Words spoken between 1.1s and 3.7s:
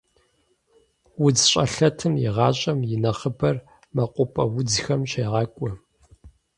УдзщӀэлъэтым и гъащӀэм и нэхъыбэр